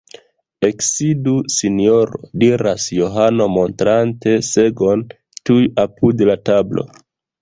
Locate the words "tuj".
5.11-5.59